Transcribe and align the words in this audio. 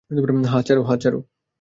হ্যাঁ, 0.83 0.99
চারু। 0.99 1.19